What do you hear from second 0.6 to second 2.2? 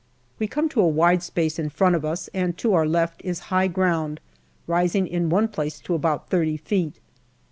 to a wide space in front of